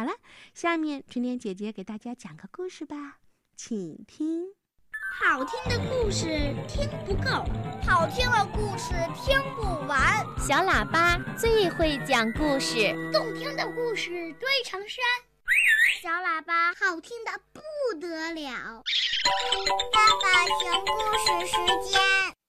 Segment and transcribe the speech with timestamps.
[0.00, 0.12] 好了，
[0.54, 3.18] 下面春天姐姐给大家讲个故事吧，
[3.54, 4.46] 请听。
[5.20, 6.26] 好听的故事
[6.66, 7.44] 听不够，
[7.86, 10.24] 好听的故事听不完。
[10.38, 14.08] 小喇叭最会讲故事，动听的故事
[14.40, 15.04] 堆成山。
[16.02, 17.60] 小喇叭好听的不
[18.00, 18.82] 得了。
[19.92, 22.39] 爸爸讲故事时间。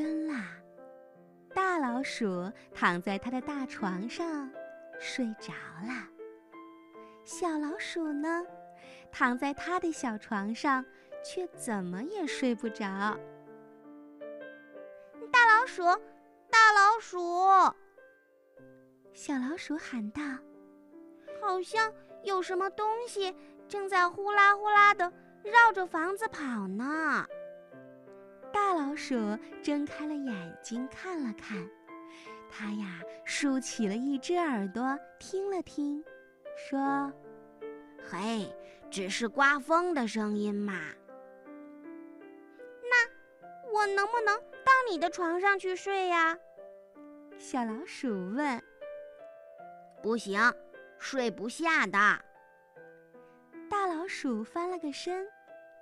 [0.00, 0.46] 真啦，
[1.54, 4.50] 大老鼠躺在它的大床上
[4.98, 5.52] 睡着
[5.86, 6.08] 了。
[7.22, 8.42] 小老鼠呢，
[9.12, 10.82] 躺在它的小床上，
[11.22, 13.14] 却怎么也睡不着。
[15.30, 15.82] 大老鼠，
[16.48, 17.18] 大老鼠！
[19.12, 20.22] 小老鼠喊道
[21.42, 23.36] ：“好像有什么东西
[23.68, 25.12] 正在呼啦呼啦的
[25.44, 27.26] 绕着房子跑呢。”
[28.52, 29.14] 大老鼠
[29.62, 31.68] 睁开了眼睛看了看，
[32.50, 36.04] 它呀竖起了一只耳朵听了听，
[36.56, 37.12] 说
[38.08, 38.52] ：“嘿，
[38.90, 40.80] 只是刮风的声音嘛。”
[42.82, 46.36] 那我能不能到你的床上去睡呀？
[47.38, 48.62] 小老鼠问。
[50.02, 50.40] “不行，
[50.98, 51.98] 睡不下的。”
[53.70, 55.26] 大老鼠翻了个身，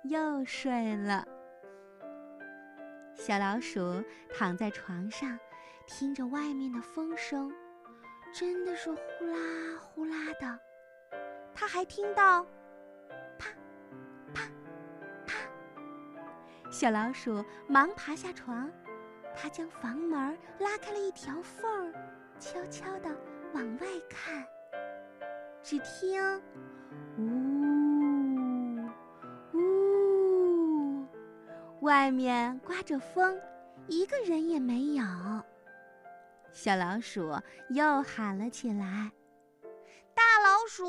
[0.03, 1.27] 又睡了。
[3.19, 4.01] 小老鼠
[4.33, 5.37] 躺在床上，
[5.85, 7.53] 听着外面的风声，
[8.33, 10.59] 真的是呼啦呼啦的。
[11.53, 12.45] 它还听到
[13.37, 13.49] 啪
[14.33, 14.49] 啪
[15.27, 15.35] 啪。
[16.71, 18.71] 小老鼠忙爬下床，
[19.35, 21.93] 它将房门拉开了一条缝儿，
[22.39, 23.13] 悄悄地
[23.53, 24.47] 往外看。
[25.61, 26.41] 只听
[31.81, 33.39] 外面刮着风，
[33.87, 35.03] 一个人也没有。
[36.51, 37.31] 小老鼠
[37.69, 39.11] 又喊了起来
[40.13, 40.83] ：“大老鼠，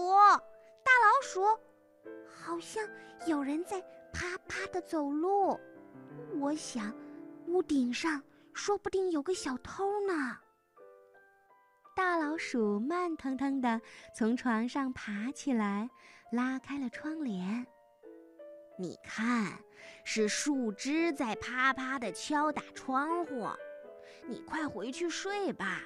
[0.83, 1.43] 大老鼠，
[2.27, 2.83] 好像
[3.27, 3.81] 有人在
[4.13, 5.59] 啪啪的走路。
[6.41, 6.93] 我想，
[7.47, 8.23] 屋顶上
[8.53, 10.37] 说不定有个小偷呢。”
[11.95, 13.81] 大老鼠慢腾腾地
[14.17, 15.89] 从床上爬起来，
[16.33, 17.67] 拉开了窗帘。
[18.81, 19.63] 你看，
[20.05, 23.47] 是树枝在啪啪地敲打窗户。
[24.27, 25.83] 你快回去睡吧。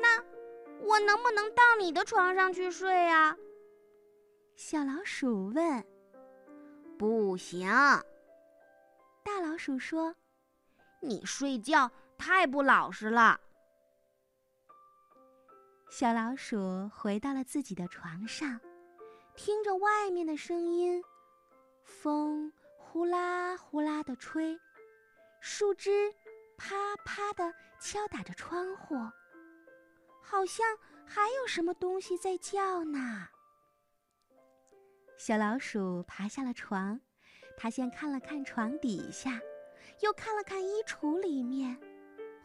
[0.00, 0.24] 那
[0.80, 3.36] 我能不能到你的床上去睡啊？
[4.54, 5.84] 小老鼠问。
[6.98, 7.68] 不行。
[9.22, 10.14] 大老鼠说
[11.02, 13.38] ：“你睡觉太不老实了。”
[15.90, 18.58] 小老鼠回到了自己的床上。
[19.36, 21.04] 听着外面的声音，
[21.84, 24.58] 风呼啦呼啦的吹，
[25.40, 26.12] 树枝
[26.56, 26.74] 啪
[27.04, 28.96] 啪的敲打着窗户，
[30.22, 30.66] 好像
[31.04, 33.28] 还有什么东西在叫呢。
[35.18, 36.98] 小老鼠爬下了床，
[37.58, 39.38] 它先看了看床底下，
[40.00, 41.78] 又看了看衣橱里面，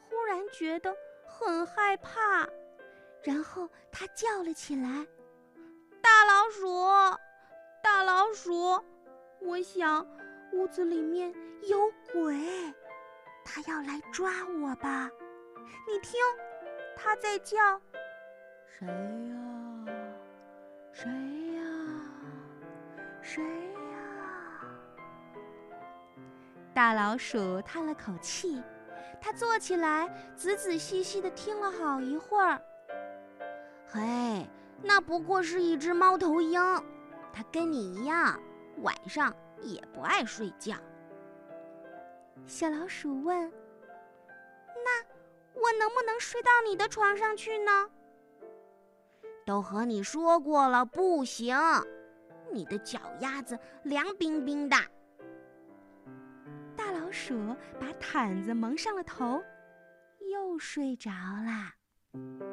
[0.10, 0.94] 忽然觉得
[1.26, 2.48] 很害怕，
[3.24, 5.08] 然后它叫了起来。
[6.22, 6.86] 大老鼠，
[7.82, 8.80] 大老鼠，
[9.40, 10.06] 我想
[10.54, 11.34] 屋子里面
[11.64, 12.38] 有鬼，
[13.44, 14.30] 它要来抓
[14.62, 15.10] 我吧？
[15.88, 16.22] 你听，
[16.96, 17.58] 它在叫，
[18.68, 19.88] 谁呀？
[20.92, 21.10] 谁
[21.56, 21.64] 呀？
[23.24, 24.62] 谁呀？
[26.72, 28.62] 大老鼠叹了口气，
[29.20, 32.62] 它坐起来，仔仔细细的听了好一会儿。
[33.88, 34.48] 嘿。
[34.84, 36.60] 那不过是一只猫头鹰，
[37.32, 38.40] 它跟你一样，
[38.78, 40.76] 晚上也不爱睡觉。
[42.46, 43.52] 小老鼠问
[44.84, 45.04] ：“那
[45.54, 47.90] 我能不能睡到你的床上去呢？”
[49.46, 51.56] 都和你说过了，不行，
[52.52, 54.76] 你的脚丫子凉冰冰的。
[56.76, 59.42] 大老鼠把毯子蒙上了头，
[60.32, 62.51] 又睡着了。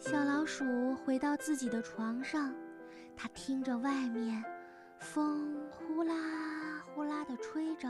[0.00, 0.64] 小老鼠
[0.96, 2.54] 回到自己的床上，
[3.14, 4.42] 它听着外面
[4.98, 6.14] 风呼啦
[6.86, 7.86] 呼啦地吹着，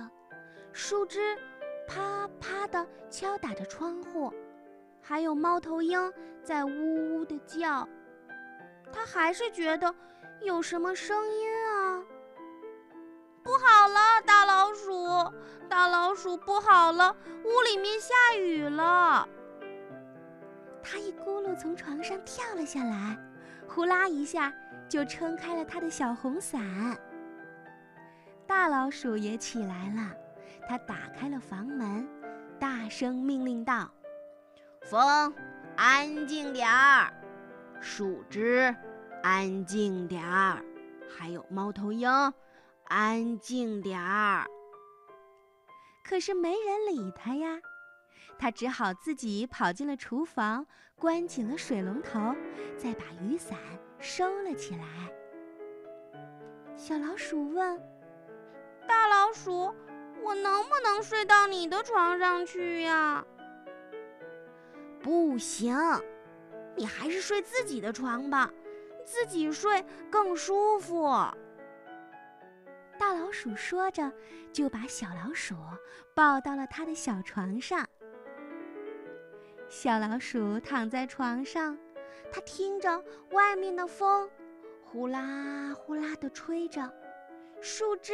[0.73, 1.39] 树枝
[1.87, 4.35] 啪啪地敲打着窗户，
[5.01, 6.13] 还有猫头鹰
[6.43, 7.89] 在呜呜地叫。
[8.93, 9.95] 它还是觉得
[10.43, 12.03] 有什么声音啊！
[13.45, 14.93] 不好了，大老鼠，
[15.69, 19.29] 大老鼠，不好了，屋里面下雨了。
[20.91, 23.17] 他一咕噜从床上跳了下来，
[23.69, 24.53] 呼啦一下
[24.89, 26.61] 就撑开了他的小红伞。
[28.45, 30.13] 大老鼠也起来了，
[30.69, 32.09] 它打开了房门，
[32.59, 33.89] 大声命令道
[34.83, 35.33] ：“风，
[35.77, 37.09] 安静点儿；
[37.81, 38.75] 树枝，
[39.23, 40.61] 安静点儿；
[41.09, 42.11] 还有猫头鹰，
[42.89, 44.45] 安静点儿。”
[46.03, 47.61] 可是没人理他呀，
[48.41, 50.67] 他只好自己跑进了厨房，
[50.97, 52.35] 关紧了水龙头，
[52.75, 53.59] 再把雨伞
[53.99, 54.87] 收了起来。
[56.75, 57.79] 小老鼠问。
[58.89, 59.75] 大老鼠，
[60.23, 63.23] 我能不能睡到你的床上去呀？
[65.03, 65.77] 不行，
[66.75, 68.51] 你还是睡自己的床吧，
[69.05, 71.05] 自己睡更舒服。
[72.99, 74.11] 大老鼠说着，
[74.51, 75.55] 就把小老鼠
[76.15, 77.87] 抱到了他的小床上。
[79.71, 81.79] 小老鼠躺在床上，
[82.33, 84.29] 它听着外面的风，
[84.83, 86.93] 呼啦呼啦地吹着，
[87.61, 88.13] 树枝。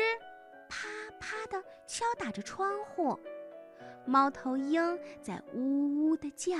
[0.68, 0.86] 啪
[1.18, 3.18] 啪地敲打着窗户，
[4.04, 6.56] 猫头鹰在呜呜地叫。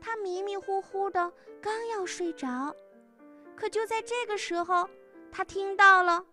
[0.00, 2.74] 它迷迷糊糊的，刚要睡着，
[3.56, 4.88] 可就在这个时候，
[5.32, 6.24] 它听到了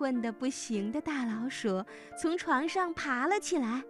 [0.00, 1.84] 困得不行的大老鼠
[2.18, 3.84] 从床上爬了起来。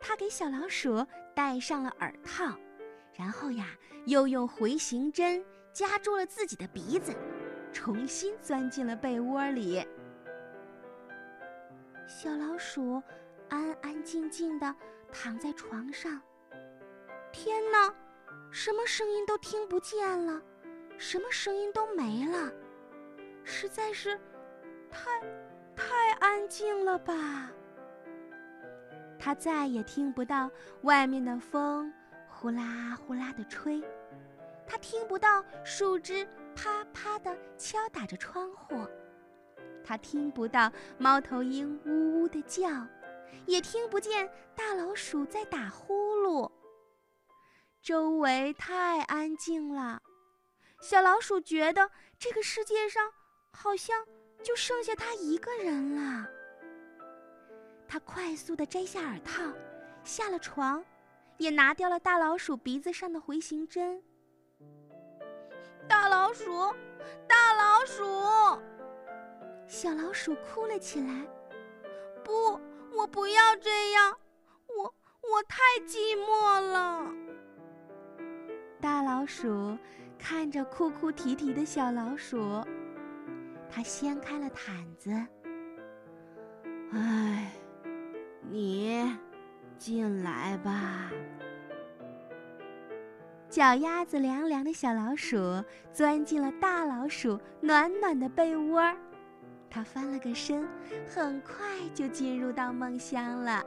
[0.00, 2.58] 他给小老鼠戴上了耳套，
[3.16, 3.68] 然后呀，
[4.06, 7.14] 又用回形针夹住了自己的鼻子，
[7.72, 9.86] 重新钻进了被窝里。
[12.08, 13.00] 小老鼠
[13.48, 14.74] 安安静静地
[15.12, 16.20] 躺在床上。
[17.30, 17.94] 天哪，
[18.50, 20.42] 什么声音都听不见了，
[20.96, 22.52] 什么声音都没了，
[23.44, 24.18] 实在是
[24.90, 25.20] 太
[25.76, 27.50] 太安静了吧！
[29.18, 30.50] 它再也听不到
[30.82, 31.92] 外面的风
[32.28, 33.82] 呼啦呼啦的吹，
[34.66, 38.86] 它听不到树枝啪啪的敲打着窗户，
[39.84, 42.68] 它听不到猫头鹰呜呜的叫，
[43.46, 46.50] 也听不见大老鼠在打呼噜。
[47.82, 50.00] 周围太安静了，
[50.80, 53.10] 小老鼠觉得这个世界上
[53.50, 54.04] 好像
[54.42, 56.26] 就剩下他一个人了。
[57.86, 59.42] 他快速地摘下耳套，
[60.04, 60.84] 下了床，
[61.38, 64.02] 也拿掉了大老鼠鼻子上的回形针。
[65.88, 66.74] 大老鼠，
[67.26, 68.04] 大老鼠，
[69.66, 71.26] 小老鼠哭了起来。
[72.22, 72.60] 不，
[72.92, 74.14] 我不要这样，
[74.66, 77.10] 我我太寂寞了。
[78.80, 79.76] 大老鼠
[80.18, 82.62] 看着哭哭啼啼的小老鼠，
[83.78, 85.08] 它掀开了毯子。
[86.90, 87.52] 唉。
[88.50, 89.16] 你
[89.78, 91.12] 进来吧。
[93.48, 98.82] 脚丫子凉凉的小老鼠钻进了大老鼠暖暖的被窝，
[99.70, 100.66] 它翻了个身，
[101.06, 101.64] 很快
[101.94, 103.64] 就进入到梦乡了。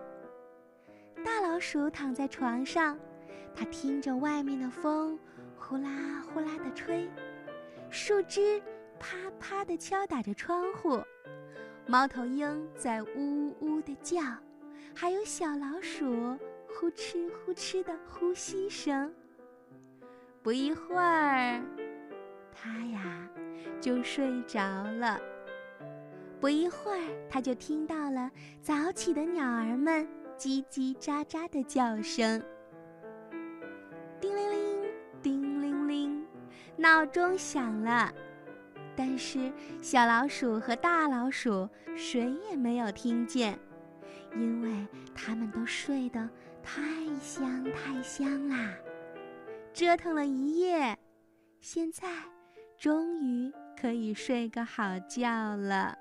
[1.24, 3.00] 大老鼠躺在床上，
[3.56, 5.18] 它听着外面的风
[5.58, 7.10] 呼啦呼啦的吹，
[7.90, 8.62] 树枝
[9.02, 11.02] 啪啪的敲打着窗户，
[11.88, 14.22] 猫头鹰在呜呜的叫。
[14.94, 16.38] 还有小老鼠
[16.70, 19.12] 呼哧呼哧的呼吸声。
[20.44, 21.64] 不一会儿，
[22.52, 23.28] 它呀
[23.80, 25.20] 就睡着了。
[26.40, 28.30] 不一会儿，它就听到了
[28.62, 32.40] 早起的鸟儿们叽叽喳喳的叫声。
[34.20, 34.92] 叮铃铃，
[35.24, 36.28] 叮铃铃，
[36.78, 38.14] 闹钟响了。
[38.96, 43.58] 但是小老鼠和大老鼠谁也没有听见。
[44.36, 46.30] 因为他们都睡得
[46.64, 46.82] 太
[47.20, 48.74] 香太香啦，
[49.74, 50.98] 折腾了一夜，
[51.60, 52.08] 现在
[52.78, 55.98] 终于可以睡个好觉了。